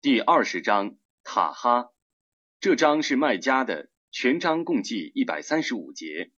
[0.00, 0.94] 第二十章
[1.24, 1.88] 塔哈，
[2.60, 6.30] 这章是麦加的，全章共计一百三十五节。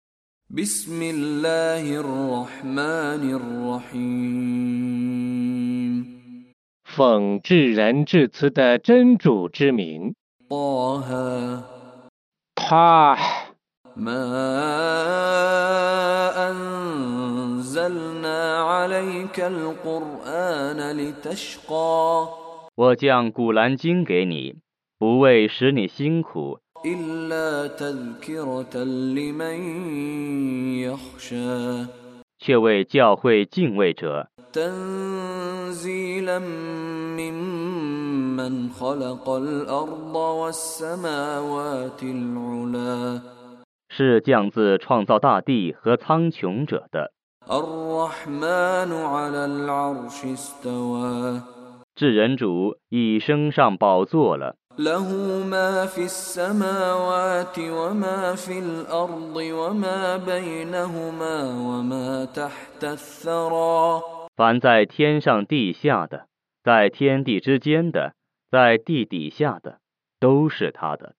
[6.84, 10.14] 奉至仁至慈的真主之名。
[12.54, 13.18] 他。
[22.79, 24.54] 我将古兰经给你，
[25.00, 26.61] 不为使你辛苦，
[32.39, 34.29] 却为教会敬畏者。
[43.91, 47.11] 是降自创造大地和苍穹者的。
[51.98, 54.55] 至人主已升上宝座了。
[64.36, 66.27] 凡在天上地下的，
[66.62, 68.12] 在天地之间的，
[68.48, 69.78] 在地底下的，
[70.20, 71.14] 都是他的。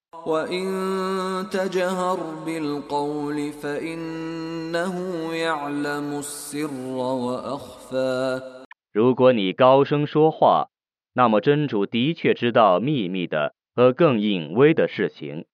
[8.91, 10.69] 如果你高声说话，
[11.13, 15.45] 那么真主的确知道秘密的和更隐微的事情。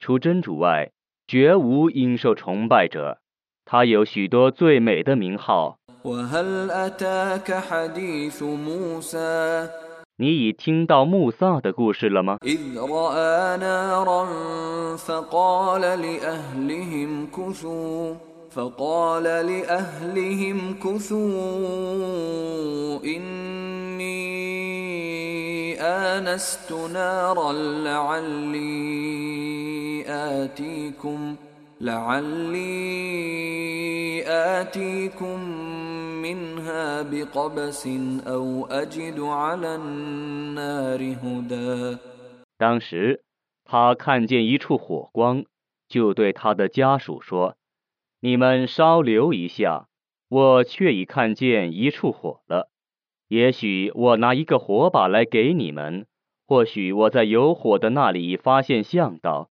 [0.00, 0.90] 除真主外，
[1.28, 3.18] 绝无应受崇拜者。
[3.64, 5.78] 他有许多最美的名号。
[10.16, 12.38] 你已听到穆萨的故事了吗？
[42.56, 43.22] 当时，
[43.66, 45.44] 他看见一处火光，
[45.86, 47.58] 就对他的家属说
[48.20, 49.88] ：“你们稍留一下，
[50.30, 52.70] 我却已看见一处火了。
[53.28, 56.06] 也许我拿一个火把来给你们，
[56.46, 59.50] 或许我在有火的那里发现向导。”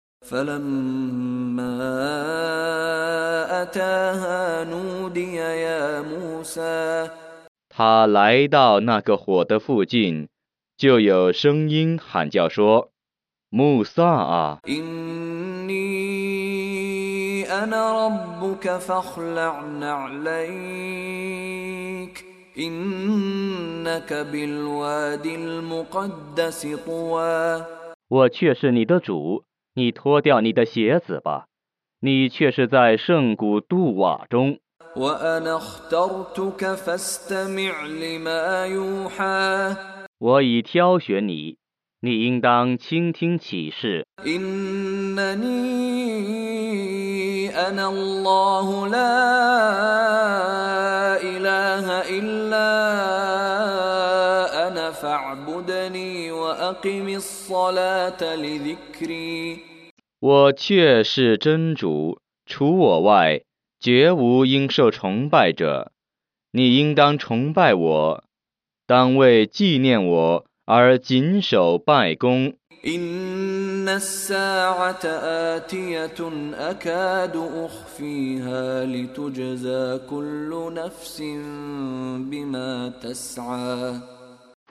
[7.70, 10.30] 他来到那个火的附近，
[10.78, 12.92] 就有声音喊叫说
[13.50, 14.60] ：“穆萨啊！”
[28.08, 29.44] 我却是你的主。
[29.74, 31.46] 你脱掉你的鞋子吧，
[32.02, 34.60] 你却是在圣古杜瓦中。
[40.20, 41.58] 我已挑选你，
[42.02, 44.06] 你应当倾听启示。
[60.20, 63.42] 我却是真主，除我外，
[63.80, 65.92] 绝无应受崇拜者。
[66.52, 68.24] 你应当崇拜我，
[68.86, 72.54] 当为纪念我而谨守拜功。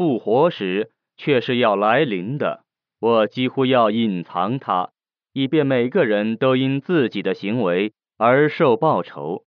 [0.01, 2.65] 复活时却是要来临的，
[3.01, 4.93] 我几乎要隐藏它，
[5.35, 9.45] 以便每个人都因自己的行为而受报酬。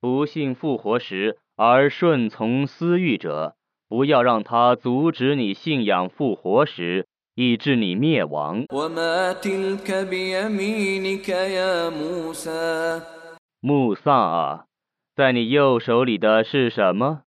[0.00, 3.56] 不幸复活时而顺从私欲者，
[3.88, 7.08] 不要让他阻止你信仰复活时。
[7.34, 8.64] 以致你灭亡。
[13.60, 14.64] 穆萨啊，
[15.16, 17.22] 在你右手里的是什么？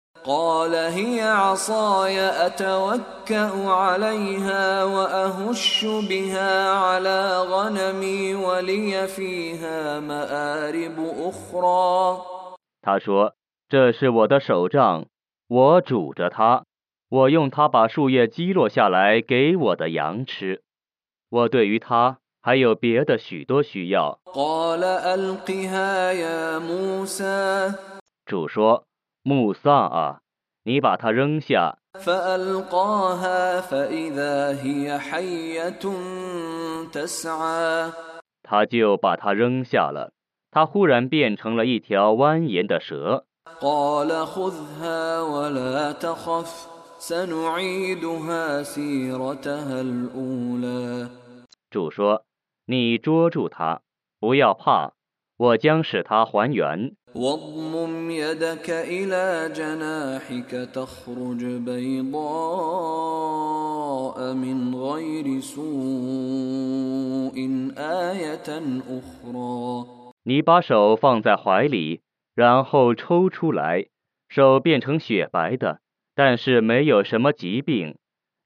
[12.81, 13.33] 他说
[13.69, 15.05] ：“这是我的手杖，
[15.47, 16.63] 我拄着它，
[17.09, 20.61] 我用它把树叶击落下来给我的羊吃。
[21.29, 24.19] 我对于它还有别的许多需要。
[28.25, 28.85] 主说
[29.23, 30.19] ：“穆萨啊，
[30.63, 31.77] 你把它扔下。”
[38.43, 40.11] 他就把它扔下了，
[40.51, 43.25] 它忽然变成了一条蜿蜒的蛇。
[51.69, 52.25] 主说
[52.65, 53.81] ：“你捉住他，
[54.19, 54.93] 不要怕，
[55.37, 56.95] 我将使他还原。”
[70.23, 72.01] 你把手放在怀里，
[72.33, 73.85] 然后抽出来，
[74.27, 75.79] 手变成雪白的，
[76.19, 77.95] 但是没有什么疾病，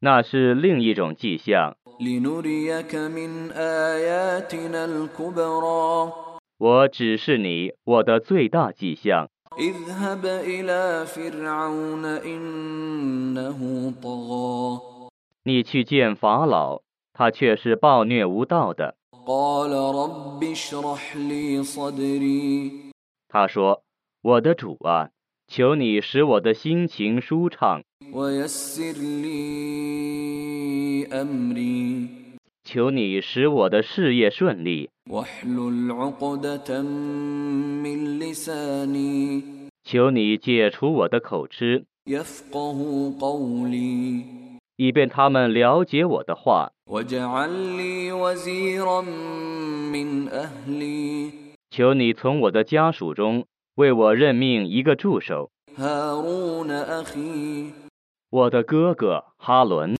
[0.01, 1.77] 那是另一种迹象。
[6.57, 9.29] 我指示你我的最大迹象。
[15.43, 16.81] 你去见法老，
[17.13, 18.95] 他却是暴虐无道的。
[23.29, 23.81] 他说
[24.21, 25.09] ：“我的主啊，
[25.53, 27.83] 求你使我的心情舒畅，
[32.63, 34.89] 求你使我的事业顺利。”
[39.83, 41.83] 求你解除我的口吃，
[44.77, 46.71] 以便他们了解我的话。
[51.69, 53.45] 求你从我的家属中
[53.81, 55.49] 为我任命一个助手，
[58.29, 59.95] 我的哥哥哈伦。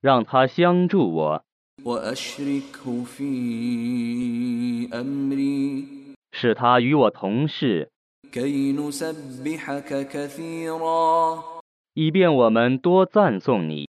[0.00, 1.42] 让他相助我，
[6.30, 7.90] 使他与我同事，
[11.94, 13.88] 以便我们多赞颂你，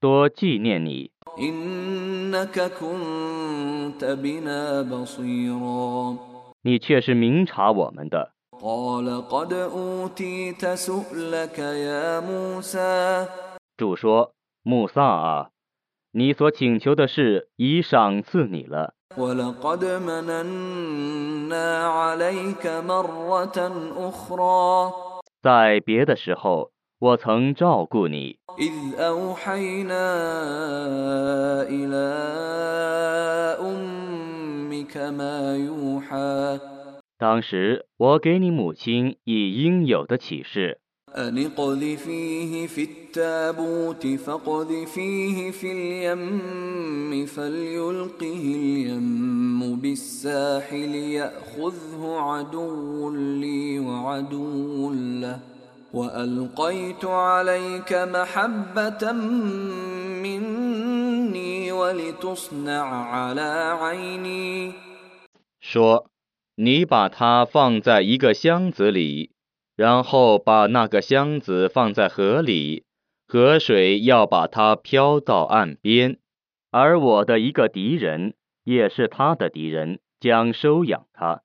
[0.00, 1.10] 多纪念你。
[6.62, 8.32] 你却是明察我们的。
[13.76, 14.32] 主说
[14.64, 15.50] ：“穆萨啊，
[16.12, 18.94] 你所请求的事已赏赐你了。
[25.42, 28.38] 在别的时候，我曾照顾你。”
[37.18, 40.80] 当时我给你母亲以应有的启示。
[65.60, 66.10] 说。
[66.58, 69.32] 你把它放在一个箱子里，
[69.76, 72.84] 然后把那个箱子放在河里，
[73.28, 76.18] 河水要把它漂到岸边，
[76.70, 78.32] 而我的一个敌人，
[78.64, 81.42] 也是他的敌人，将收养他。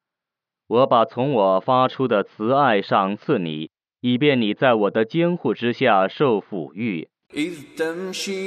[0.67, 3.69] 我把从我发出的慈爱赏赐你，
[4.00, 7.08] 以便你在我的监护之下受抚育。
[7.34, 8.42] إذ تمشي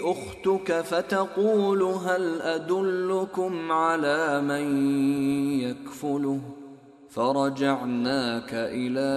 [0.00, 4.66] أختك فتقول هل أدلكم على من
[5.60, 6.40] يكفله
[7.10, 9.10] فرجعناك إلى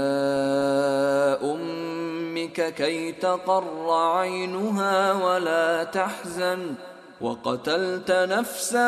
[1.43, 6.75] أمك كي تقر عينها ولا تحزن
[7.21, 8.87] وقتلت نفسا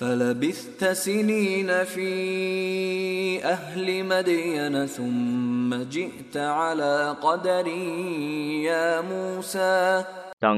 [0.00, 0.04] 当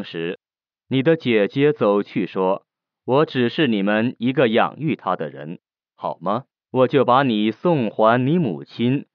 [0.04, 0.38] 时，
[0.88, 5.58] 你的姐姐走去说：“我只是你们一个养育她的人，
[5.96, 6.44] 好吗？
[6.75, 9.05] 我就把你送还你母亲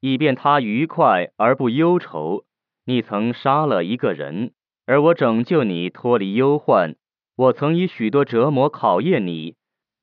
[0.00, 2.44] 以便她愉快而不忧愁
[2.84, 4.52] 你曾杀了一个人
[4.84, 6.94] 而我拯救你脱离忧患
[7.34, 9.54] 我曾以许多折磨考验你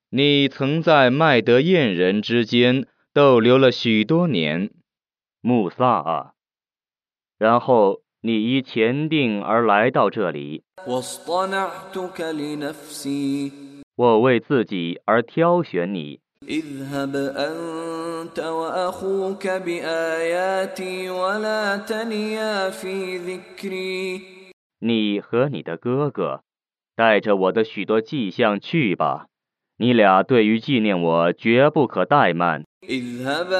[0.09, 4.71] 你曾在麦德燕人之间逗留了许多年。
[5.41, 6.31] 穆萨啊
[7.37, 10.63] 然后你依前定而来到这里。
[13.95, 24.20] 我为自己而挑选你اذهب أنت وأخوك بآياتي ولا تنيا في ذكري
[24.80, 26.40] 你和你的哥哥
[26.96, 29.26] 带着我的许多迹象去吧，
[29.76, 32.64] 你俩对于纪念我绝不可怠慢。
[32.88, 33.58] اذهبا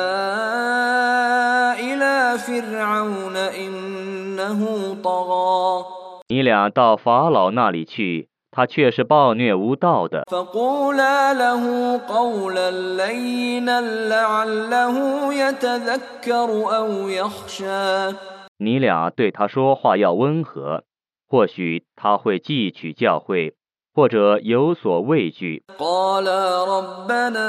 [1.75, 5.85] إلى فرعون إنه طغى
[6.29, 10.25] 你俩到法老那里去， 他却是暴虐无道的。
[10.31, 18.15] فقولا له قولا لينا لعله يتذكر أو يخشى
[18.59, 20.83] 你俩对他说话要温和，
[21.29, 23.53] 或许他会汲取教诲，
[23.95, 25.63] 或者有所畏惧。
[25.79, 27.49] قالا ربنا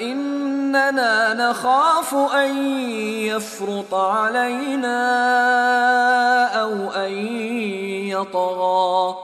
[0.00, 2.56] إننا نخاف أن
[3.24, 4.98] يفرط علينا
[6.60, 7.12] أو أن
[8.08, 9.21] يطغى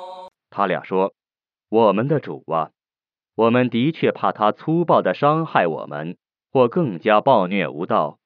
[0.59, 1.13] 他俩说
[1.69, 2.71] 我们的主啊
[3.33, 6.17] 我们的确怕他粗暴的伤害我们
[6.51, 8.19] 或更加暴虐无道。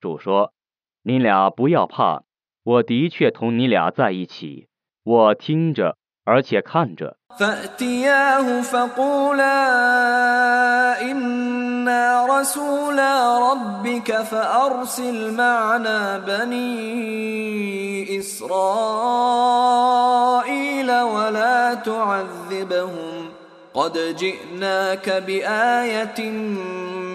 [0.00, 0.52] 主说
[1.02, 2.22] 你俩不要怕
[2.62, 4.68] 我的确同你俩在一起
[5.02, 7.16] 我听着而且看着。
[12.35, 18.51] فأتياه فقولا إنا رسولا ربك فأرسل معنا بني إسرائيل
[20.91, 23.29] ولا تعذبهم
[23.73, 26.29] قد جئناك بآية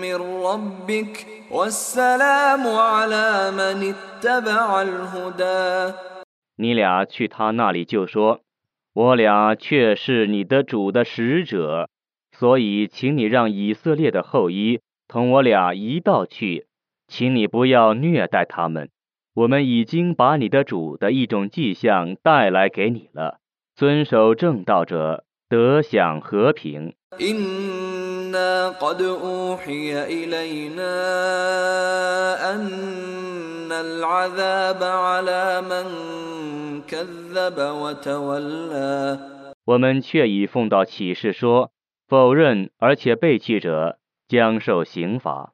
[0.02, 0.14] من
[0.44, 5.94] ربك والسلام على من اتبع الهدى
[6.58, 8.40] 你俩去他那里就说：
[8.94, 11.86] 我俩却是你的主的使者，
[12.32, 16.66] 所以请你让以色列的后裔 同我俩一道去，
[17.06, 18.90] 请你不要虐待他们。
[19.34, 23.38] 我们已经把你的主的一种迹象带来给你了，
[23.74, 26.94] 遵守正道者得享和平。
[27.18, 30.94] إنا قد أوحي إلينا
[32.52, 39.18] أن العذاب على من كذب وتولى
[39.64, 41.70] 我们却已奉到启示说，
[42.06, 43.98] 否认而且背弃者
[44.31, 45.51] 将受刑罚。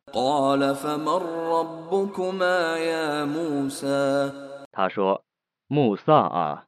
[4.72, 5.24] 他说
[5.68, 6.66] 穆萨啊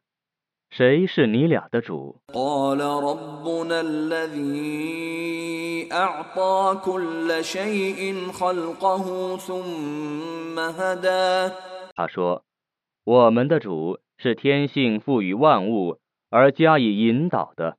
[0.70, 2.16] 谁是你俩的主？
[11.94, 12.42] 他说
[13.04, 15.99] 我们的主是天性赋予万物
[16.30, 17.76] 而加以引导的。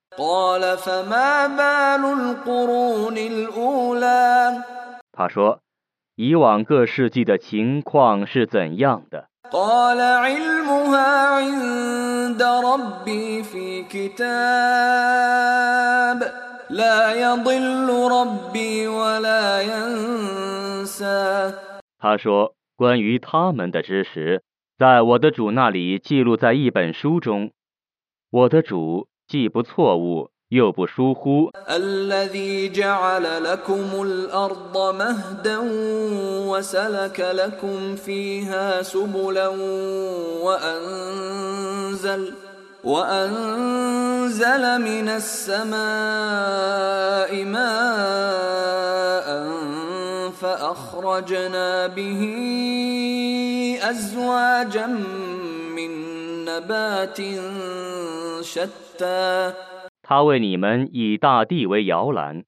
[5.13, 5.59] 他说
[6.15, 9.25] 以往各世纪的情况是怎样的？
[21.99, 24.41] 他说关于他们的知识
[24.77, 27.51] 在我的主那里记录在一本书中。
[28.30, 31.50] 我的主既不错误，又不疏忽。
[31.68, 35.58] الذي جعل لكم الأرض مهدا
[36.48, 39.48] وسلك لكم فيها سبلا
[40.42, 42.34] وأنزل
[42.84, 45.74] وأنزل من السماء
[47.44, 49.28] ماء
[50.30, 52.22] فأخرجنا به
[53.82, 56.19] أزواجا من نبات شتى
[60.03, 62.43] 他为你们以大地为摇篮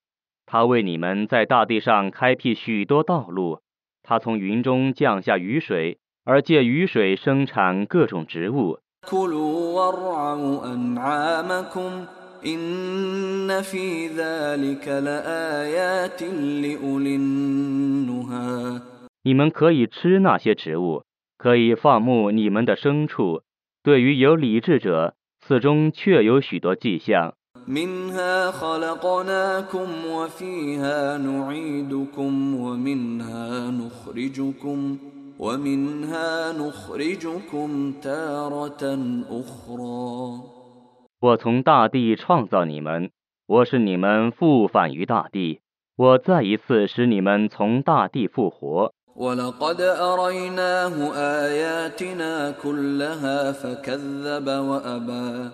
[0.45, 3.59] 他为你们在大地上开辟许多道路
[4.03, 8.79] 他从云中降下雨水而借雨水生产各种植物
[19.23, 21.03] 你们可以吃那些植物
[21.37, 23.41] 可以放牧你们的牲畜
[23.82, 27.34] 对于有理智者，此中确有许多迹象。
[27.66, 34.98] منها خلقناكم وفيها نعيدكم ومنها نخرجكم
[35.38, 38.82] ومنها نخرجكم تارة
[39.28, 40.40] أخرى
[41.20, 43.10] 我从大地创造你们，
[43.46, 45.60] 我使你们复返于大地，
[45.96, 48.94] 我再一次使你们从大地复活。
[49.16, 55.50] ولقد أريناه آياتنا كلها فكذب وأبى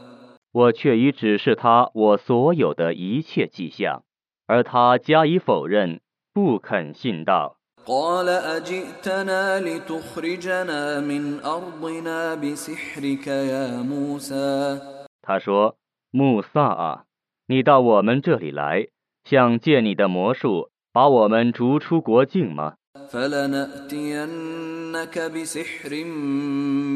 [0.53, 4.05] 我却已指示他我所有的一切迹象，
[4.47, 6.01] 而他加以否认，
[6.33, 7.57] 不肯信道。
[7.87, 14.81] قال أجئتنا لتخرجنا من أرضنا بسحرك يا موسى
[15.21, 17.05] 他说：“穆萨啊，
[17.47, 18.89] 你到我们这里来，
[19.25, 22.75] 想借你的魔术把我们逐出国境吗？
[23.13, 25.93] فلنأتينك بسحر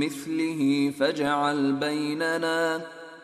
[0.02, 0.61] مثله
[0.99, 2.80] فاجعل بيننا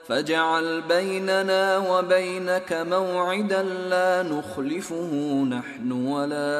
[0.06, 5.12] فاجعل بيننا وبينك موعدا لا نخلفه
[5.54, 6.50] نحن ولا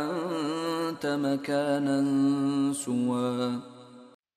[0.00, 1.98] أنت مكانا
[2.72, 3.60] سوى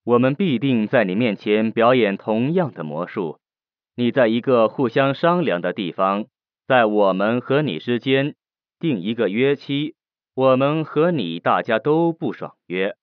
[0.04, 3.40] 我们必定在你面前表演同样的魔术。
[3.96, 6.26] 你在一个互相商量的地方，
[6.68, 8.36] 在我们和你之间
[8.80, 9.96] 定一个约期。
[10.41, 12.97] 我们和你大家都不爽约。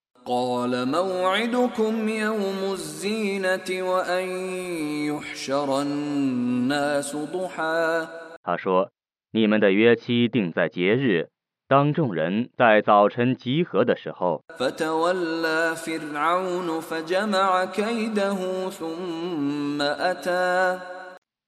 [8.44, 8.92] 他说
[9.32, 11.30] 你们的约期定在节日
[11.68, 14.42] 当众人在早晨集合的时候。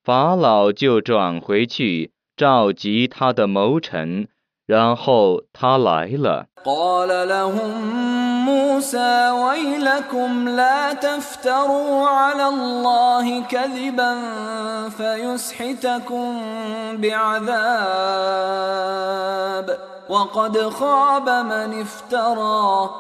[0.04, 4.28] 法老就转回去召集他的谋臣
[4.69, 6.47] 然后他来了。
[6.65, 7.71] قال لهم
[8.47, 14.19] موسى ويلكم لا تفتروا على الله كذبا
[14.89, 16.41] فيسحتكم
[16.97, 17.67] بعذاب
[20.09, 22.91] وقد خاب من افترى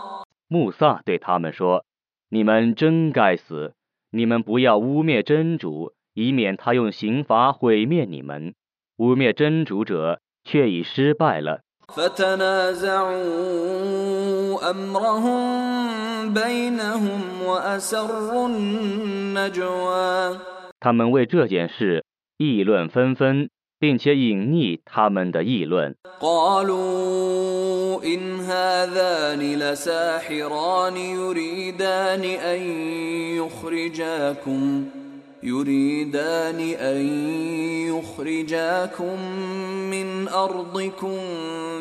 [0.48, 3.72] 穆萨对他们说：“你们真该死！
[4.10, 8.54] 你们不要污蔑真主，以免他用刑罚毁灭你们。
[8.98, 11.60] 污蔑真主者 却已失败了。”
[11.94, 13.20] فتنازعوا
[14.70, 20.38] أمرهم بينهم وأسروا النجوى
[20.80, 22.04] 他们为这件事
[22.38, 25.94] 议论纷纷，并且隐匿他们的议论。
[26.20, 32.60] قالوا إن هذان لساحران يريدان أن
[33.36, 34.86] يخرجاكم
[35.42, 36.98] يريدان أن
[37.92, 39.16] يخرجاكم
[39.90, 41.18] من أرضكم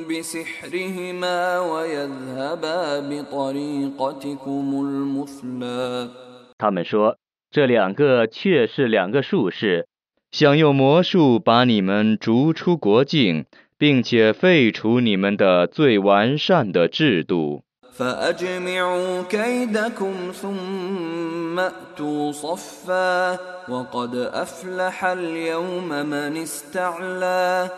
[0.09, 6.09] بسحرهما ويذهبا بطريقتكم المثلى
[6.57, 7.17] 他们说，
[7.51, 9.87] 这两个却是两个术士，
[10.31, 13.45] 想用魔术把你们逐出国境，
[13.77, 17.63] 并且废除你们的最完善的制度。
[17.97, 27.69] فأجمعوا كيدكم ثم أتوا صفا وقد أفلح اليوم من استعلى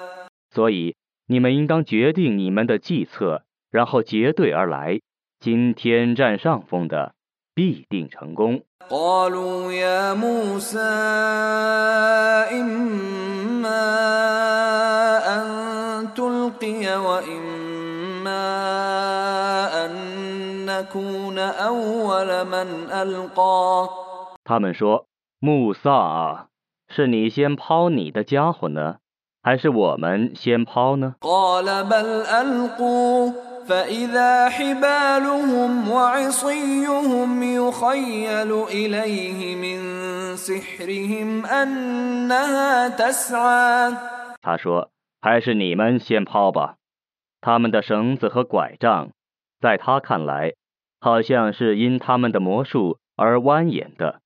[0.53, 0.95] 所以
[1.27, 5.01] 你们应当决定你们的计策，然后结队而来。
[5.41, 7.13] 今天占上风的
[7.53, 8.63] 必定成功。
[8.89, 10.79] قالوا يا موسى
[12.51, 13.85] إما
[15.35, 17.48] أن تلقي وإما
[24.43, 26.47] 他们说：“穆萨啊，
[26.87, 28.97] 是你先抛你的家伙呢，
[29.41, 33.31] 还是我们先抛呢 قال بل ألقوا
[33.67, 43.97] فإذا حبالهم وعصيهم يخيل إليه من سحرهم أنها تسعى？”
[44.41, 46.75] 他说：“还是你们先抛吧。
[47.41, 49.09] 他们的绳子和拐杖，
[49.59, 50.53] 在他看来，
[51.00, 54.20] 好像是因他们的魔术而蜿蜒的。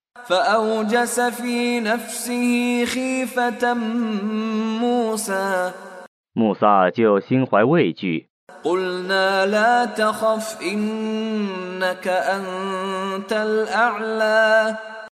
[6.32, 8.26] 穆萨就心怀畏惧。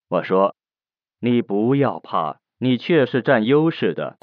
[0.09, 0.55] 我说
[1.20, 4.16] ：“你不要怕，你却是占优势的。”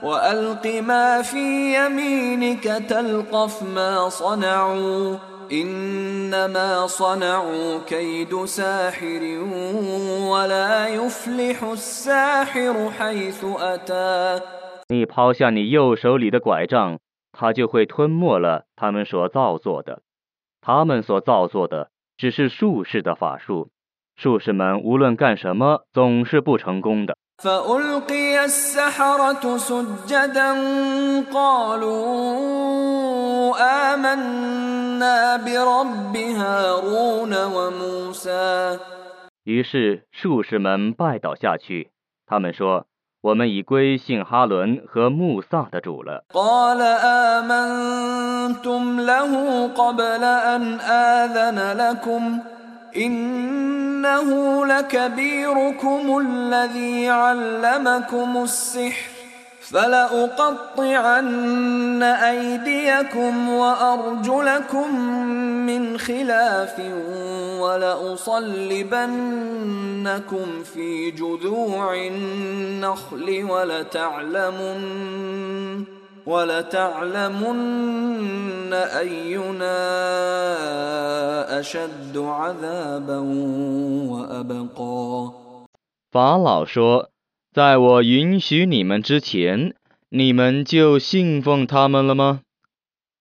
[5.47, 9.23] وألق ما في يمينك تلقف ما صنعوا إنما صنعوا كيد ساحر
[10.31, 14.41] ولا يفلح الساحر حيث أتى
[14.89, 16.99] 你抛下你右手里的拐杖，
[17.33, 20.03] 它就会吞没了他们所造作的。
[20.61, 23.71] 他们所造作的只是术士的法术，
[24.17, 27.17] 术士们无论干什么总是不成功的。
[27.43, 30.53] فألقي السحرة سجدا
[31.33, 32.73] قالوا
[33.95, 38.79] آمنا برب هارون وموسى
[39.45, 41.91] 于是术士们拜倒下去，
[42.27, 42.87] 他们说：“
[43.23, 46.25] 我们已归信哈伦和穆萨的主了。
[46.33, 46.81] قال
[47.41, 52.41] آمنتم له قبل أن آذن لكم
[52.98, 59.18] إنه لكبيركم الذي علمكم السحر
[59.72, 61.24] فلأقطعن
[62.04, 65.00] أيديكم وأرجلكم
[65.66, 66.80] من خلاف
[67.62, 69.04] ولأصلبنكم
[70.74, 74.78] في جذوع النخل ولتعلمن
[76.27, 77.53] ولتعلمن
[78.73, 79.79] أينا
[81.61, 83.19] أشد عذابا
[84.11, 85.33] وأبقى
[86.13, 89.75] 法老说：“在我允许你们之前，
[90.11, 92.43] 你们就信奉他们了吗？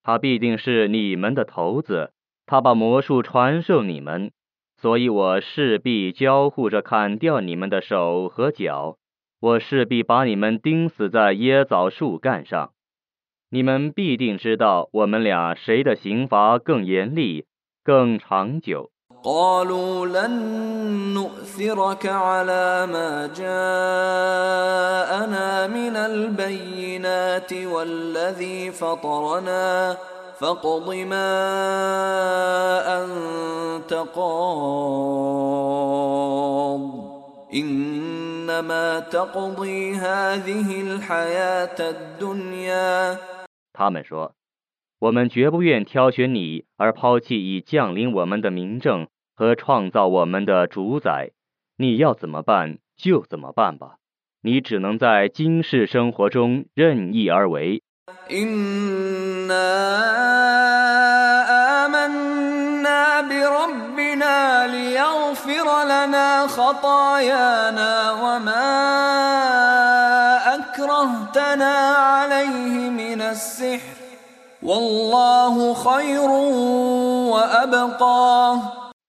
[0.04, 2.12] 他必定是你们的头子，
[2.45, 4.32] 他把魔术传授你们，
[4.80, 8.97] 所以我势必交互着砍掉你们的手和脚，
[9.39, 12.74] 我势必把你们钉死在椰枣树干上。
[13.56, 17.45] 你们必定知道我们俩谁的刑罚更严厉、
[17.84, 18.91] 更长久。
[19.24, 20.32] قالوا لن
[21.13, 23.47] نؤثرك على ما جاءنا
[25.67, 29.97] من البينات والذي فطرنا
[30.39, 31.32] فاقض ما
[33.04, 35.41] أنت قاض
[37.54, 43.17] إنما تقضي هذه الحياة الدنيا
[43.77, 44.33] 他们说
[44.99, 51.33] ：“我们绝不愿挑选你而抛弃已降临我们的民政和创造我们的主宰。
[51.77, 53.97] 你要怎么办就怎么办吧，
[54.41, 57.83] 你只能在今世生活中任意而为。
[73.26, 73.97] السحر
[74.63, 76.30] والله خير
[77.34, 78.62] وأبقى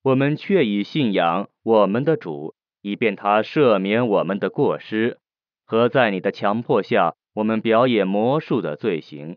[0.03, 5.19] 我们却已信仰我们的主，以便他赦免我们的过失，
[5.65, 9.37] 和在你的强迫下我们表演魔术的罪行。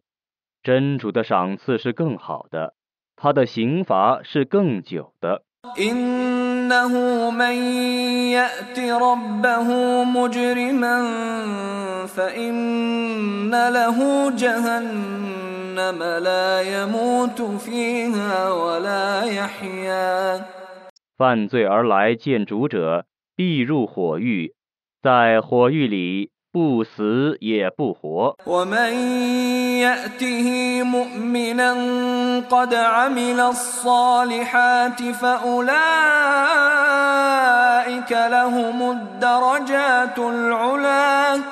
[0.64, 2.74] 真主的赏赐是更好的，
[3.16, 5.44] 他的刑罚是更久的。
[6.70, 6.94] إنه
[7.32, 7.56] من
[8.38, 9.68] يأت ربه
[10.04, 10.98] مجرما
[12.16, 13.98] فإن له
[14.32, 20.46] جهنم لا يموت فيها ولا يحيا
[21.18, 24.54] 犯罪而来见主者，必入火狱，
[25.02, 28.36] 在火狱里 不死也不活。
[28.46, 28.94] ومن
[29.80, 31.74] يأته مؤمنا
[32.50, 35.72] قد عمل الصالحات فأولئك
[38.12, 41.44] لهم الدرجات العلى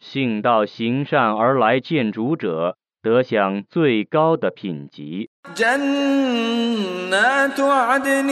[0.00, 5.28] 信道行善而来见主者，得享最高的品级。
[5.54, 8.30] جنات عدن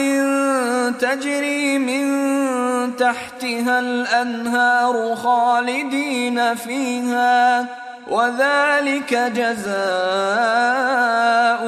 [0.99, 2.03] تجري من
[2.97, 7.67] تحتها الأنهار خالدين فيها
[8.09, 9.77] وذلك جزاء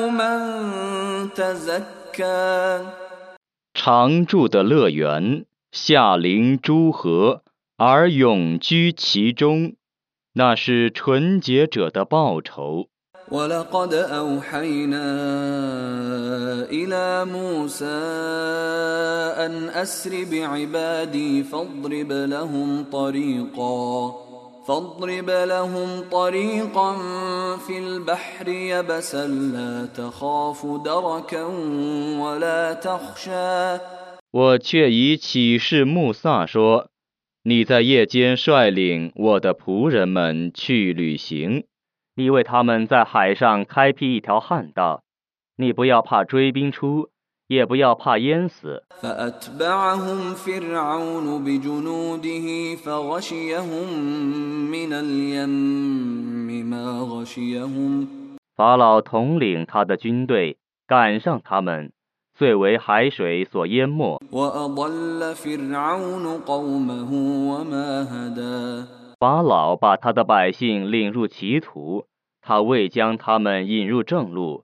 [0.09, 2.81] من تزكى
[3.73, 7.43] 常住的乐园，下临诸河，
[7.77, 9.75] 而永居其中，
[10.33, 12.89] 那是纯洁者的报酬。
[13.31, 15.05] ولقد أوحينا
[16.71, 17.99] إلى موسى
[19.45, 24.15] أن أسر بعبادي فاضرب لهم طريقا
[24.67, 26.97] فاضرب لهم طريقا
[27.57, 31.43] في البحر يبسا لا تخاف دركا
[32.19, 33.79] ولا تخشى
[34.31, 36.89] 我却已启示穆萨说：“
[37.43, 41.63] 你在夜间率领我的仆人们去旅行，
[42.16, 45.02] 你为他们在海上开辟一条旱道。
[45.56, 47.08] 你不要怕追兵出
[47.46, 48.82] 也不要怕淹死。
[58.56, 61.92] 法老统领他的军队赶上他们
[62.34, 64.20] 最为海水所淹没。
[69.24, 72.04] 法老把他的百姓领入歧途，
[72.42, 74.62] 他未将他们引入正路。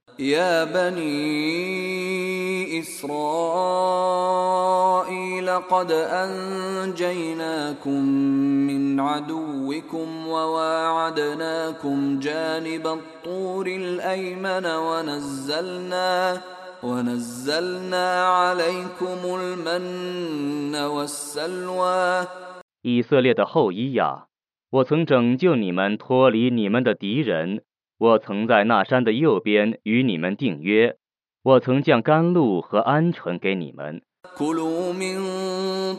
[22.83, 24.30] 以色列的后裔呀、啊
[24.72, 27.64] 我曾拯救你们脱离你们的敌人，
[27.98, 30.98] 我曾在那山的右边与你们订约，
[31.44, 34.02] 我曾降甘露和鹌鹑给你们，
[34.38, 35.16] كلوا من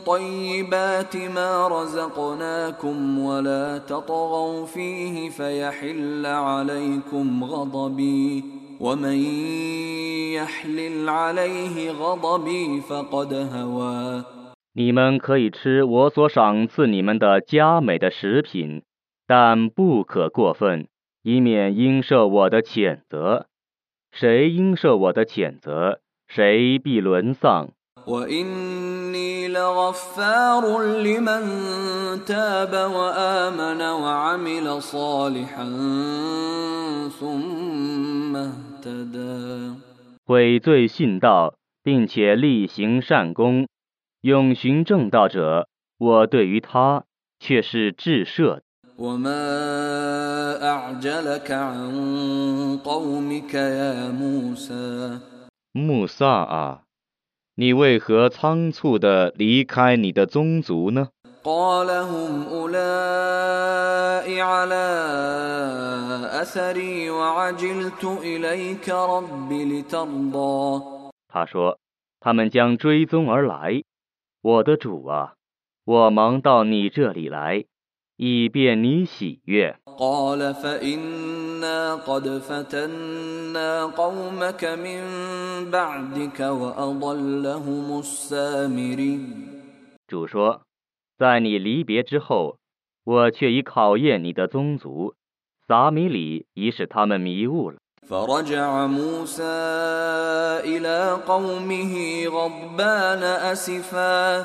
[0.05, 8.43] طيبات ما رزقناكم ولا تطغوا فيه فيحل عليكم غضبي
[8.79, 9.17] ومن
[10.37, 14.23] يحلل عليه غضبي فقد هوى
[14.73, 18.83] 你们可以吃我所赏赐你们的佳美的食品，
[19.25, 20.87] 但不可过分，
[21.23, 23.47] 以免应受我的谴责。
[24.11, 27.69] 谁应受我的谴责，谁必沦丧。
[28.05, 30.63] واني لغفار
[31.03, 35.65] لمن تاب وامن وعمل صالحا
[37.19, 39.75] ثم اهتدى
[40.25, 43.67] 悔罪信道，并且力行善功，
[44.22, 45.66] 永寻正道者，
[45.98, 47.02] 我对于他
[47.40, 48.62] 却是致赦的。
[55.72, 56.82] 穆萨啊，
[57.56, 61.08] 你为何仓促地离开你的宗族呢？
[71.28, 71.78] 他说
[72.20, 73.82] ：“他们将追踪而来。”
[74.41, 75.33] 我的主啊，
[75.85, 77.65] 我忙到你这里来，
[78.15, 79.77] 以便你喜悦。
[79.97, 89.19] قال فإنا قد فتنا قومك من بعدك وأضلهم السامري
[90.07, 92.57] ”主说：“在你离别之后，
[93.03, 95.15] 我却已考验你的宗族，
[95.67, 97.77] 撒米里已使他们迷误了。”
[98.08, 99.42] فرجع موسى
[100.64, 104.44] إلى قومه غضبان أسفا.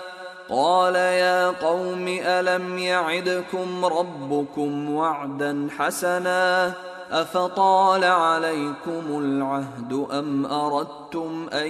[0.49, 6.73] قال يا قوم ألم يعدكم ربكم وعدا حسنا؟
[7.11, 11.67] أفطال عليكم العهد أم أردتم أن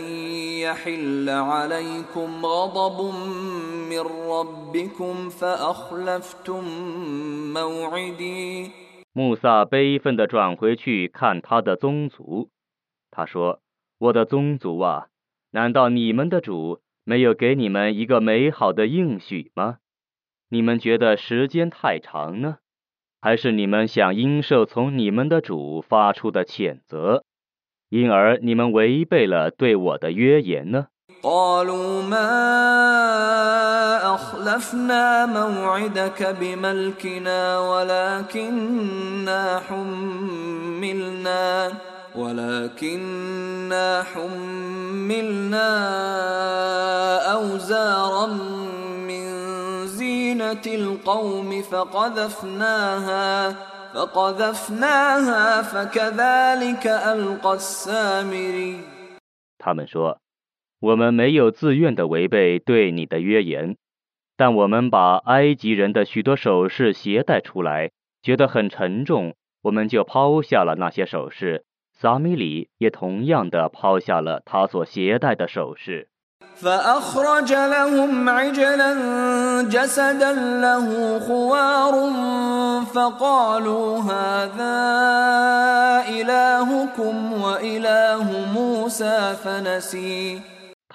[0.60, 3.14] يحل عليكم غضب
[3.90, 6.64] من ربكم فأخلفتم
[7.54, 8.87] موعدي؟
[9.18, 12.52] 穆萨悲愤地转回去看他的宗族，
[13.10, 13.64] 他说
[13.98, 15.08] ：“我的宗族啊，
[15.50, 19.80] 难道你们的主没有给你们一个美好的应许吗？
[20.50, 22.60] 你们觉得时间太长呢，
[23.20, 27.24] 还是你们想应受从你们的主发出的谴责，
[27.90, 30.90] 因而你们违背了对我的约言呢？”
[31.23, 32.33] قالوا ما
[34.15, 41.73] أخلفنا موعدك بملكنا ولكننا حملنا
[42.17, 45.69] ولكننا حملنا
[47.33, 48.27] أوزارا
[49.07, 49.27] من
[49.87, 53.57] زينة القوم فقذفناها
[53.95, 58.81] فقذفناها فكذلك ألقى السامري
[59.59, 60.19] 他们说：“
[60.81, 63.77] 我们没有自愿的违背对你的约言，
[64.37, 67.91] 但我们把埃及人的许多首饰携带出来，
[68.23, 71.65] 觉得很沉重，我们就抛下了那些首饰。
[71.93, 76.09] 撒米里也同样的抛下了他所携带的首饰。
[76.57, 78.93] فأخرج لهم عجلا
[79.71, 81.95] جسدا له خوار
[82.85, 84.77] فقالوا هذا
[86.09, 90.41] إلهكم وإله موسى فنسي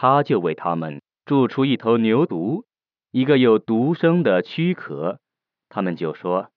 [0.02, 2.64] 他就为他们铸出一头牛犊，
[3.12, 5.20] 一个有独生的躯壳，
[5.68, 6.48] 他们就说，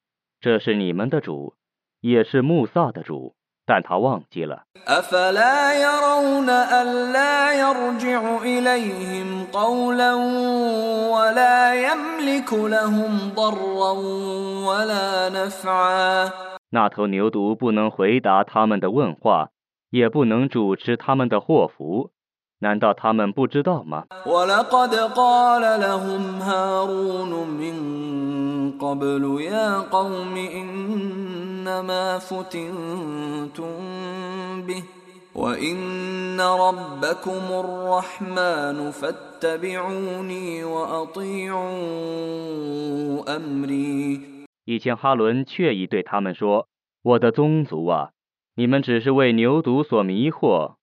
[0.42, 1.54] 这是你们的主，
[2.02, 4.64] 也是穆萨的主，但他忘记了。
[16.72, 19.52] 那头牛犊不能回答他们的问话，
[19.92, 22.10] 也不能主持他们的祸福。
[22.65, 24.06] 难道他们不知道吗？
[44.65, 46.67] 以前哈伦却已对他们说
[47.04, 48.10] 我的宗族啊
[48.56, 50.73] 你们只是为牛犊所迷惑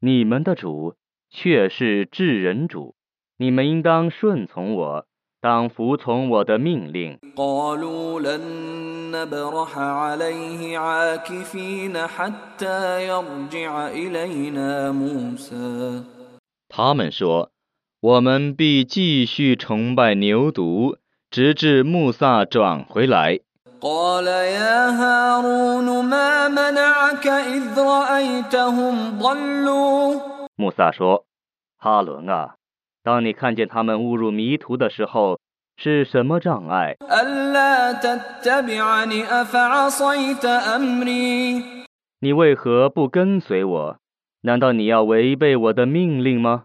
[0.00, 0.94] 你们的主
[1.36, 2.94] 却是至人主，
[3.38, 5.04] 你们应当顺从我，
[5.40, 7.18] 当服从我的命令。
[16.68, 17.50] 他们说，
[18.00, 23.40] 我们必继续崇拜牛犊，直至穆萨转回来。
[23.88, 26.12] 他们说，我们必继续崇拜牛犊，直至穆
[28.92, 29.24] 萨
[29.64, 29.64] 转
[30.04, 30.33] 回来。
[30.56, 31.24] 穆萨说
[31.76, 32.54] 哈伦啊
[33.02, 35.40] 当你看见他们误入迷途的时候
[35.76, 36.96] 是什么障碍？
[42.20, 43.96] 你为何不跟随我？
[44.42, 46.64] 难道你要违背我的命令吗？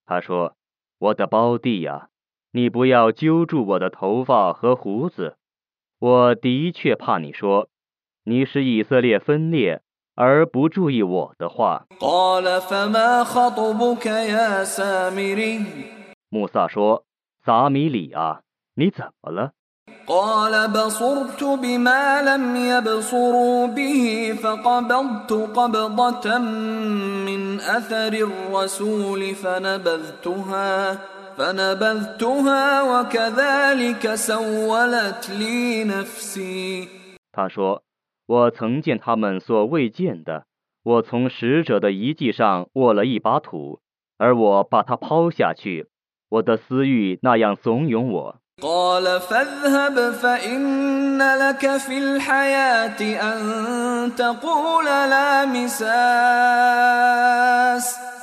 [0.08, 0.52] 他说：“
[0.98, 2.08] 我的胞弟呀，
[2.52, 5.36] 你不要揪住我的头发和胡子。
[5.98, 7.68] 我的确怕你说，
[8.24, 9.80] 你使以色列分裂，
[10.14, 11.86] 而不注意我的话。
[16.32, 17.02] قال فما خطبك يا سامري ”穆萨说：“
[17.44, 18.40] 撒米里啊，
[18.74, 19.52] 你怎么了？”
[20.06, 26.38] قال بصرت بما لم يبصروا به فقبضت قبضة
[27.26, 30.98] من أثر الرسول فنبذتها
[31.36, 36.88] فنبذتها وكذلك سولت لي نفسي
[37.32, 37.82] 他说：“
[38.26, 40.46] 我曾见他们所未见的，
[40.84, 43.80] 我从使者的遗迹上握了一把土，
[44.18, 45.88] 而我把它抛下去，
[46.30, 55.86] 我的私欲那样怂恿我。” قال فاذهب فإن لك في الحياة أن تقول لا مساس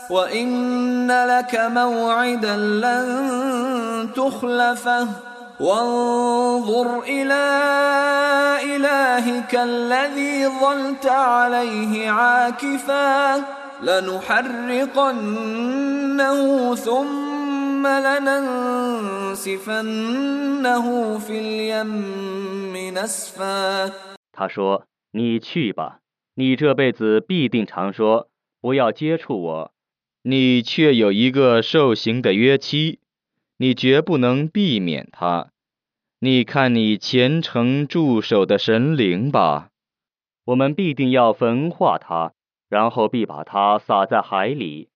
[0.09, 5.07] وإن لك موعدا لن تخلفه
[5.59, 7.43] وانظر إلى
[8.75, 13.43] إلهك الذي ظلت عليه عاكفا
[13.83, 15.15] لنحرقنه
[16.75, 17.33] ثم
[19.43, 20.85] لننسفنه
[21.19, 23.91] في اليم نسفا
[24.31, 25.99] 他说：“你去吧，
[26.35, 28.29] 你这辈子必定常说
[28.61, 29.71] 不要接触我，
[30.23, 32.99] 你却有一个受刑的约期，
[33.57, 35.49] 你绝不能避免它。
[36.19, 39.69] 你看你虔诚驻守的神灵吧，
[40.45, 42.33] 我们必定要焚化它，
[42.68, 44.88] 然后必把它撒在海里。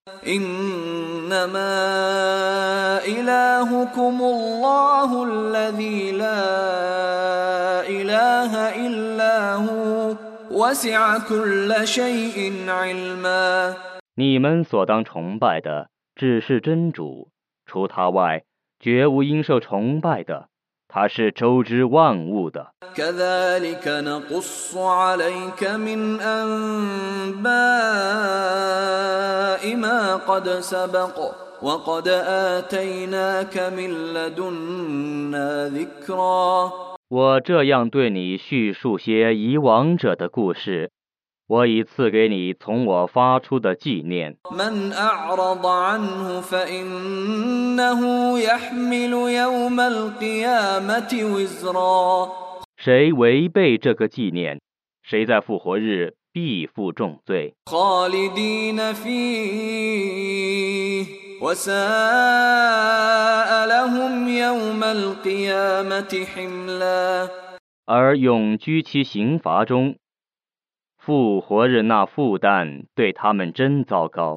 [14.15, 17.31] 你们所当崇拜的只是真主
[17.65, 18.43] 除他外
[18.79, 20.52] 绝无应受崇拜的。
[20.95, 22.67] 他是周知万物的。
[37.09, 40.91] 我这样对你叙述些以往者的故事。
[41.53, 44.39] 我已赐给你从我发出的纪念。
[52.79, 54.63] 谁违背这个纪念，
[55.03, 57.53] 谁在复活日必负重罪。
[67.85, 69.97] 而永居其刑罚中。
[71.05, 74.37] 复活日那负担对他们真糟糕。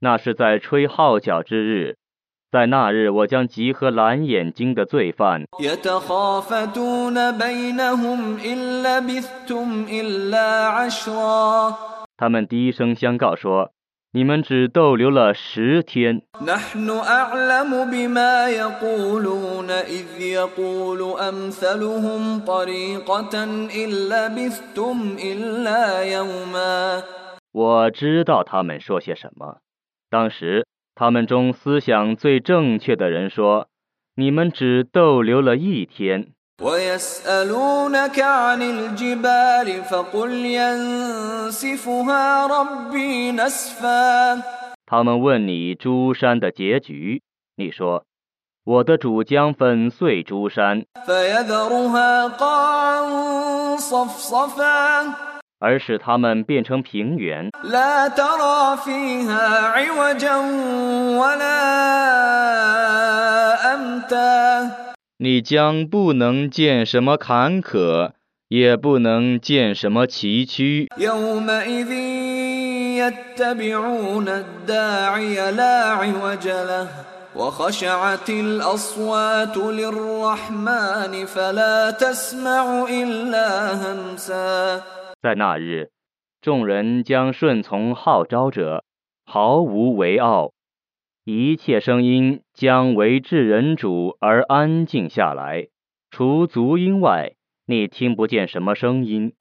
[0.00, 1.96] 那是在吹号角之日，
[2.50, 5.44] 在那日我将集合蓝眼睛的罪犯。
[12.16, 13.70] 他们低声相告说。
[14.13, 16.21] 你们只逗留了十天。
[16.41, 27.03] نحن أعلم بما يقولون إذ يقول أمثلهم طريقة إن لبثتم إلا يوما
[27.51, 29.57] ”我知道他们说些什么。
[30.09, 36.33] 当时，他们中思想最正确的人说：“你们只逗留了一天。
[36.61, 44.41] ويسألونك عن الجبال فقل ينسفها ربي نسفا
[44.85, 47.21] ”他们问你珠山的结局，
[47.57, 55.13] 你说：“我的主将粉碎珠山， فيذرها قاعا صفصفا
[55.59, 57.49] 而使他们变成平原，
[65.21, 68.11] لا ترى فيها عوجا ولا أمتا 你将不能见什么坎坷，
[68.49, 70.87] 也不能见什么崎岖。
[70.97, 71.91] يومئذ
[72.97, 76.87] يتبعون الداعي لا عوج له
[77.35, 84.81] وخشعت الأصوات للرحمن فلا تسمع إلا همسا
[85.21, 85.89] 在那日，
[86.41, 88.83] 众人将顺从号召者，
[89.25, 90.51] 毫无为傲，
[91.24, 95.68] 一切声音将为至人主而安静下来，
[96.10, 99.32] 除足音外，你听不见什么声音。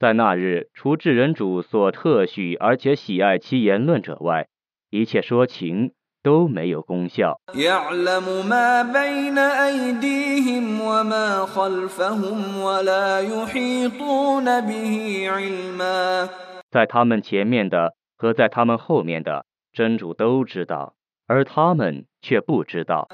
[0.00, 4.46] 在那日，除智人主所特许而且喜爱其言论者外，
[4.88, 5.92] 一切说情
[6.22, 7.38] 都没有功效。
[16.70, 20.94] 在他们前面的和在他们后面的，真主都知道，
[21.26, 23.06] 而他们却不知道。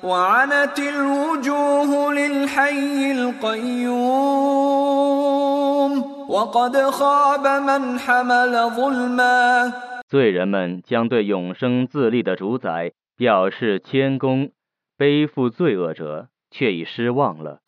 [10.08, 14.50] 罪人们将对永生自立的主宰表示谦恭，
[14.96, 17.58] 背负罪恶者却已失望了。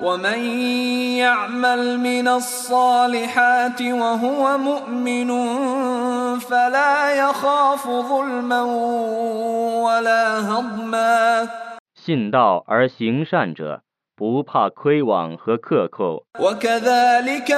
[11.94, 13.82] 信道而行善者，
[14.17, 16.26] 不怕亏枉和克扣。
[16.39, 17.51] وكذلك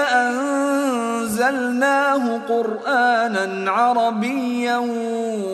[1.23, 4.77] أنزلناه قرآنا عربيا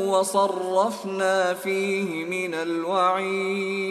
[0.07, 3.81] وصرفنا فيه من الوعيد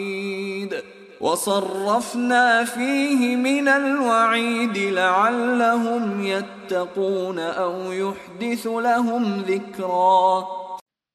[1.21, 10.47] وصرفنا فيه من الوعيد لعلهم يتقون أو يحدث لهم ذكرا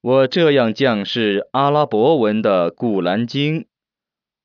[0.03, 3.63] 我这样降示阿拉伯文的《古兰经》，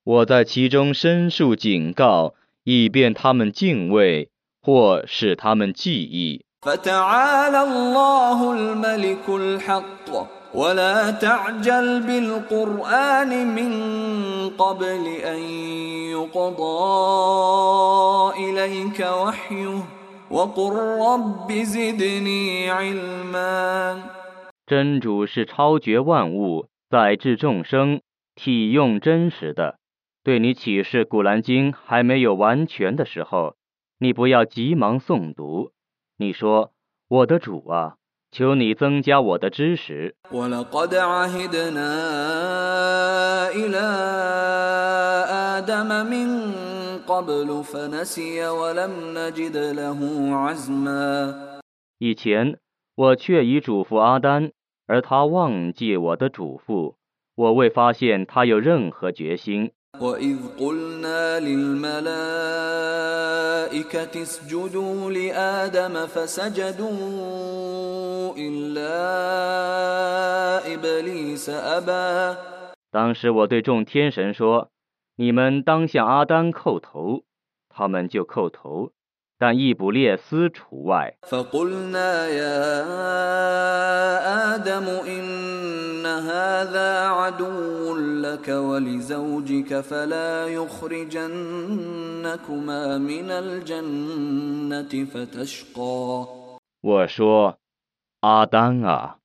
[0.06, 2.34] 我在其中申述警告，
[2.64, 6.44] 以便他们敬畏，或使他们记忆。
[6.62, 10.10] فتعالى الله الملك الحق
[10.54, 15.40] ولا تعجل بالقرآن من قبل أن
[16.12, 16.72] يقضى
[18.38, 19.82] إليك وحيه
[20.30, 24.02] وقل رب زدني علما
[24.66, 28.00] 真主是超绝万物、载至众生、
[28.36, 29.78] 体用真实的。
[30.27, 33.55] 对你启示古兰经还没有完全的时候，
[33.97, 35.71] 你不要急忙诵读，
[36.17, 36.73] 你说
[37.07, 37.95] 我的主啊，
[38.29, 40.17] 求你增加我的知识。
[51.99, 52.59] 以前
[52.95, 54.51] 我确已嘱咐阿丹，
[54.87, 56.95] 而他忘记我的嘱咐，
[57.35, 59.71] 我未发现他有任何决心。
[60.00, 62.12] وإذ قلنا للملائكة
[64.22, 66.92] اسجدوا لآدم فسجدوا
[68.36, 68.92] إلا
[70.74, 72.36] إبليس أبى
[72.90, 77.24] 当时我对众天神说：“你们当向阿丹叩头。”
[77.74, 78.92] 他们就叩头，
[79.38, 81.16] 但易卜列斯除外。
[81.22, 82.82] فقلنا يا
[84.54, 91.38] آدم إن هذا عدو لك ولزوجك فلا يخرجنكما
[92.98, 96.26] من الجنة فتشقى
[96.80, 97.58] 我说：“
[98.20, 99.16] 阿丹啊，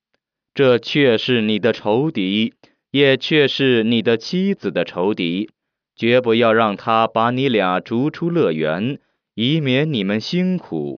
[0.54, 2.54] 这却是你的仇敌，
[2.92, 5.50] 也却是你的妻子的仇敌，
[5.96, 9.00] 绝不要让他把你俩逐出乐园，
[9.35, 10.99] 以免你们辛苦。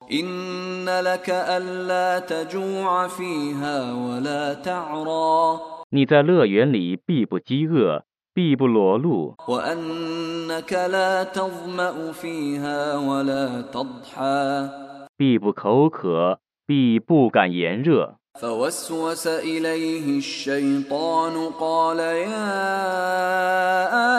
[5.92, 8.04] 你在乐园里必不饥饿，
[8.34, 9.36] 必不裸露。
[15.16, 18.16] 必不口渴，必不敢炎热。
[18.41, 22.47] فوسوس إليه الشيطان قال يا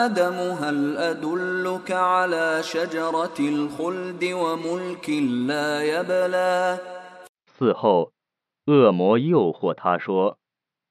[0.04, 5.08] آدم هل أدلك على شجرة الخلد وملك
[5.48, 6.78] لا يبلى
[7.58, 8.10] 嗣后，
[8.66, 10.36] 恶魔诱惑他说：“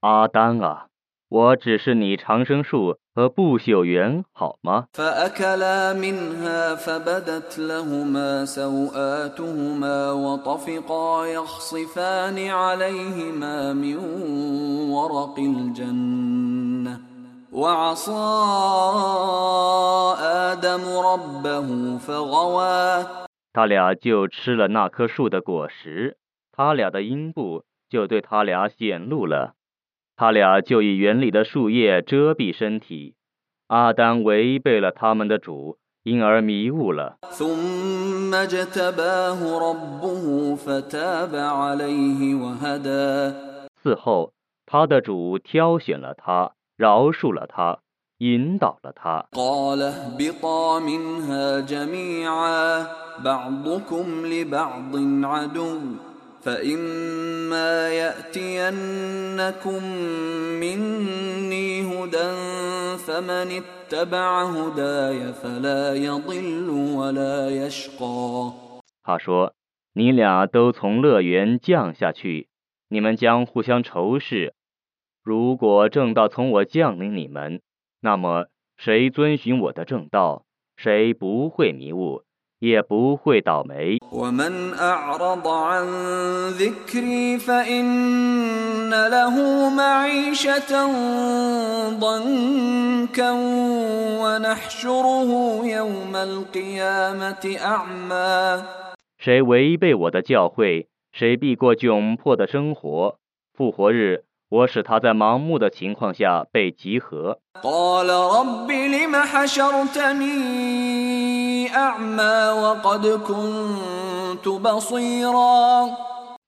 [0.02, 0.88] 阿丹啊，
[1.29, 4.87] 我只是你长生树和不朽元好吗？
[23.53, 26.17] 他俩就吃了那棵树的果实
[26.51, 29.55] 他俩的阴部就对他俩显露了。
[30.17, 33.15] 他俩就以园里的树叶遮蔽身体。
[33.67, 37.17] 阿丹违背了他们的主，因而迷悟了。
[43.83, 44.33] 此后，
[44.67, 47.81] 他的主挑选了他，饶恕了他，
[48.19, 49.27] 引导了他。
[56.46, 59.84] قال اهبطا منها جميعا بعضكم لبعض عدو فإما يأتينكم
[60.60, 62.30] مني هدى
[62.98, 68.54] فمن اتبع هداي فلا يضل ولا يشقى
[69.04, 69.52] 他说：“
[69.94, 72.48] 你俩都从乐园降下去，
[72.90, 74.54] 你们将互相仇视。
[75.24, 77.62] 如果正道从我降临你们，
[78.02, 80.46] 那么谁遵循我的正道，
[80.78, 82.24] 谁不会迷雾，
[82.65, 83.99] 也不会倒霉。
[99.19, 103.19] 谁违背我的教诲谁必过窘迫的生活
[103.53, 107.39] 复活日我使他在盲目的情况下被集合。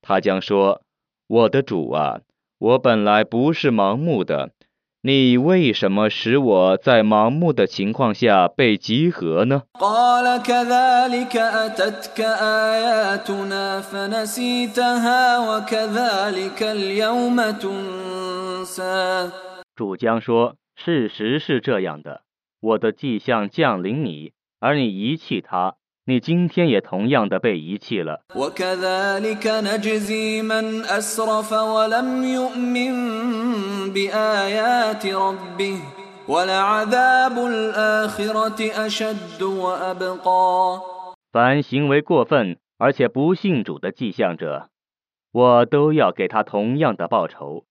[0.03, 0.83] 他将说
[1.27, 2.21] 我的主啊
[2.59, 4.51] 我本来不是盲目的
[5.09, 9.63] 你为什么使我在盲目的情况下被集合呢？
[19.77, 22.23] 主将说事实是这样的
[22.61, 25.77] 我的迹象降临你而你遗弃他
[26.09, 28.21] 你今天也同样的被遗弃了。
[41.33, 44.69] 凡行为过分而且不信主的迹象者，
[45.33, 47.65] 我都要给他同样的报酬，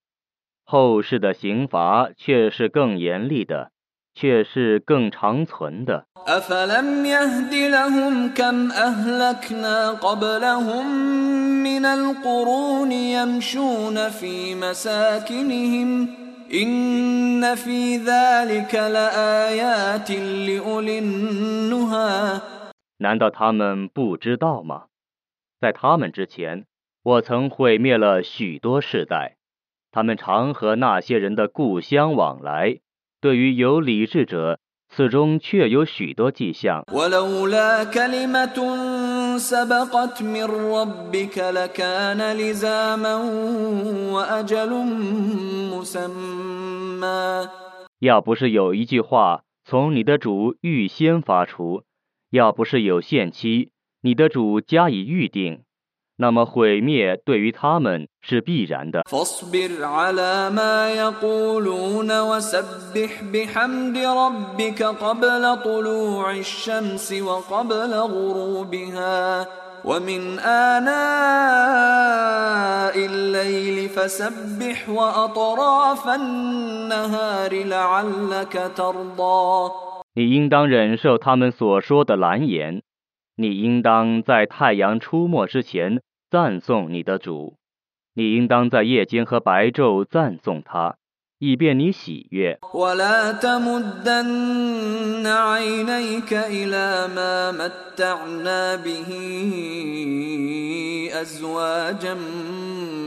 [0.66, 3.72] 后世的刑罚却是更严厉的。
[4.16, 6.08] 却是更长存的。
[22.98, 24.86] 难道他们不知道吗？
[25.60, 26.66] 在他们之前
[27.04, 29.36] 我曾毁灭了许多世代
[29.92, 32.80] 他们常和那些人的故乡往来
[33.26, 36.86] 对于有理智者，此中确有许多迹象。
[48.00, 51.82] 要不是有一句话从你的主预先发出，
[52.30, 53.72] 要不是有限期，
[54.04, 55.64] 你的主加以预定。
[56.18, 59.04] 那么毁灭对于他们是必然的。
[80.18, 82.82] 你应当忍受他们所说的蓝颜
[83.37, 87.57] 你应当在太阳出没之前赞颂你的主，
[88.15, 90.97] 你应当在夜间和白昼赞颂他，
[91.39, 92.59] 以便你喜悦。
[92.75, 99.09] ولا تمدن عينيك إلى ما متعنا به
[101.13, 102.15] أزواجا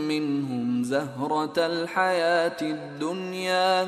[0.07, 3.87] منهم زهرة الحياة الدنيا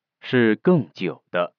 [0.21, 1.51] 是更久的。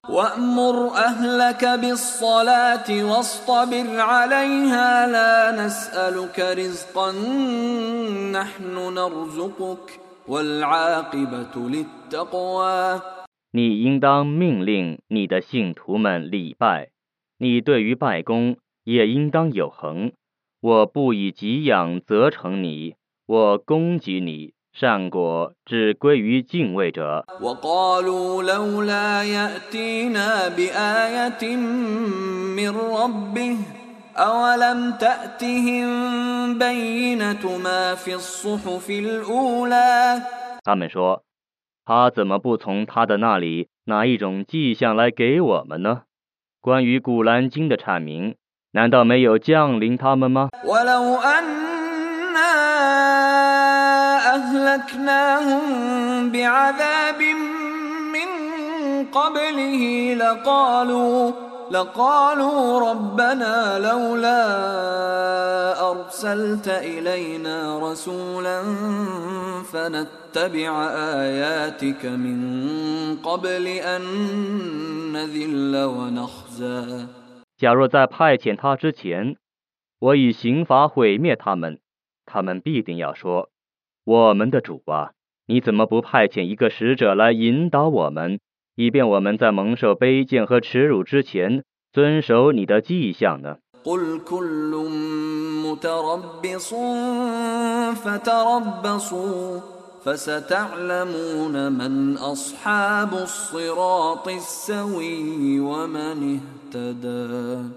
[13.51, 16.89] 你应当命令你的信徒们礼拜，
[17.39, 20.13] 你对于拜功也应当有恒。
[20.61, 22.95] 我不以给养责成你，
[23.27, 27.26] 我供给你善果只归于敬畏者。
[27.42, 31.56] وقالوا لولا يأتينا بآية
[32.56, 33.58] من ربه
[34.18, 40.22] أولم تأتهم بينة ما في الصحف الأولى
[40.64, 41.22] 他们说：“
[41.86, 46.02] 他怎么不从他的那里拿一种迹象来给我们呢？
[46.62, 48.36] 关于古兰经的阐明，
[48.74, 50.50] 难道没有降临他们吗？
[54.32, 57.22] ولو أنا أهلكناهم بعذاب
[58.16, 58.30] من
[59.12, 61.32] قبله لقالوا
[61.72, 64.42] لقالوا ربنا لولا
[65.92, 68.64] أرسلت إلينا رسولا
[69.72, 72.38] فنتبع آياتك من
[73.24, 74.02] قبل أن
[75.14, 77.08] نذل ونخزى
[77.58, 79.36] 假若在派遣他之前，
[80.00, 81.80] 我以刑罚毁灭他们，
[82.26, 83.50] 他们必定要说：
[84.06, 85.12] 我们的主啊，
[85.46, 88.40] 你怎么不派遣一个使者来引导我们，
[88.76, 93.58] 以便我们在蒙受卑贱和耻辱之前，遵守你的迹象呢？
[93.84, 94.74] قل كل
[95.64, 96.74] متربص
[98.04, 99.62] فتربصوا
[100.04, 107.72] فستعلمون من أصحاب الصراط السوي ومن اهتدى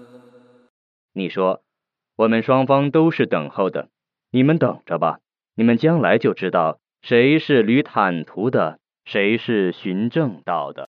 [1.13, 1.61] 你说，
[2.17, 3.87] 我们双方都是等候的，
[4.31, 5.19] 你们等着吧，
[5.58, 10.90] 你们将来就知道谁是旅坦途的，谁是寻正道的。